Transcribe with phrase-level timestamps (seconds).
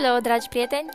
[0.00, 0.88] Hello, dragi prieteni!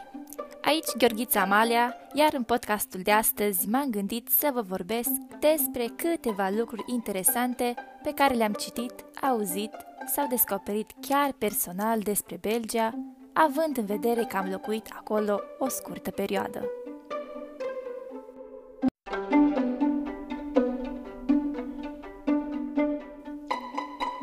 [0.62, 5.10] Aici Gheorghița Amalia, iar în podcastul de astăzi m-am gândit să vă vorbesc
[5.40, 7.74] despre câteva lucruri interesante
[8.04, 9.72] pe care le-am citit, auzit
[10.14, 12.94] sau descoperit chiar personal despre Belgia,
[13.34, 16.70] având în vedere că am locuit acolo o scurtă perioadă.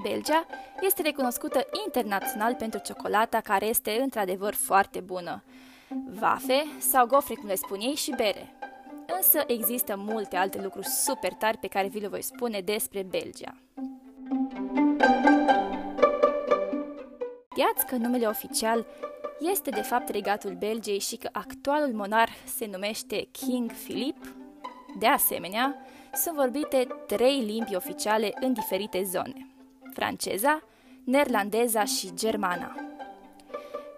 [0.03, 0.47] Belgia
[0.81, 5.43] este recunoscută internațional pentru ciocolata care este într-adevăr foarte bună.
[6.19, 8.55] Vafe sau gofre, cum le spun ei, și bere.
[9.17, 13.55] Însă există multe alte lucruri super tari pe care vi le voi spune despre Belgia.
[17.51, 18.87] Știați că numele oficial
[19.53, 24.35] este de fapt regatul Belgiei și că actualul monarh se numește King Philip?
[24.99, 25.77] De asemenea,
[26.15, 29.51] sunt vorbite trei limbi oficiale în diferite zone
[30.01, 30.63] franceza,
[31.05, 32.75] neerlandeza și germana.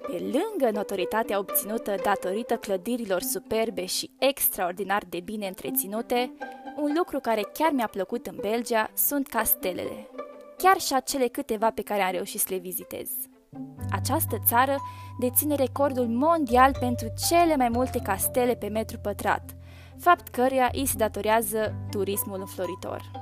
[0.07, 6.33] Pe lângă notoritatea obținută datorită clădirilor superbe și extraordinar de bine întreținute,
[6.77, 10.09] un lucru care chiar mi-a plăcut în Belgia sunt castelele,
[10.57, 13.11] chiar și acele câteva pe care am reușit să le vizitez.
[13.91, 14.77] Această țară
[15.21, 19.55] deține recordul mondial pentru cele mai multe castele pe metru pătrat,
[19.99, 23.22] fapt căruia îi se datorează turismul înfloritor.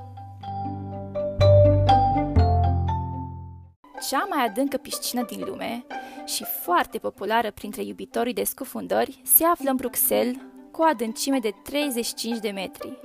[4.11, 5.85] Cea mai adâncă piscină din lume
[6.25, 10.35] și foarte populară printre iubitorii de scufundări, se află în Bruxelles,
[10.71, 12.99] cu o adâncime de 35 de metri.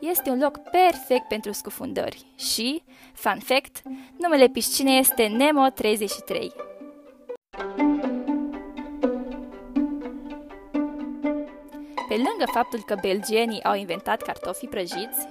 [0.00, 3.82] Este un loc perfect pentru scufundări și, fun fact,
[4.16, 6.52] numele piscinei este Nemo 33.
[12.08, 15.28] Pe lângă faptul că belgienii au inventat cartofii prăjiți,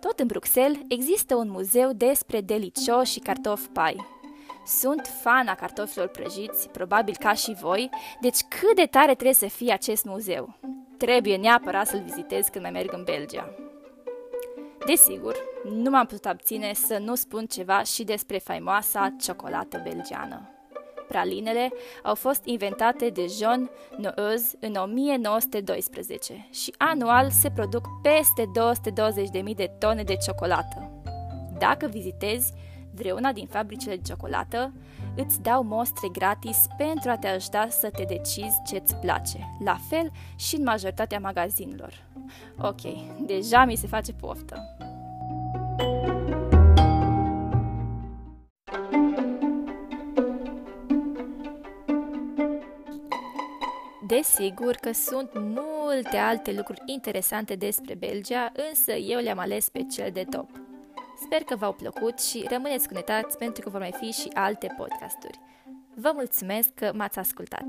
[0.00, 4.15] tot în Bruxelles există un muzeu despre delicio și cartofi pai.
[4.66, 9.46] Sunt fan a cartofilor prăjiți, probabil ca și voi, deci cât de tare trebuie să
[9.46, 10.54] fie acest muzeu?
[10.96, 13.54] Trebuie neapărat să-l vizitez când mai merg în Belgia.
[14.86, 15.36] Desigur,
[15.72, 20.50] nu m-am putut abține să nu spun ceva și despre faimoasa ciocolată belgiană.
[21.08, 28.50] Pralinele au fost inventate de Jean Noeuz în 1912 și anual se produc peste
[29.48, 30.90] 220.000 de tone de ciocolată.
[31.58, 32.52] Dacă vizitezi
[32.96, 34.72] vreuna din fabricile de ciocolată,
[35.16, 39.38] îți dau mostre gratis pentru a te ajuta să te decizi ce-ți place.
[39.64, 42.04] La fel și în majoritatea magazinelor.
[42.58, 42.80] Ok,
[43.26, 44.76] deja mi se face poftă.
[54.06, 60.10] Desigur că sunt multe alte lucruri interesante despre Belgia, însă eu le-am ales pe cel
[60.12, 60.65] de top.
[61.24, 65.40] Sper că v-au plăcut și rămâneți conectați pentru că vor mai fi și alte podcasturi.
[65.94, 67.66] Vă mulțumesc că m-ați ascultat!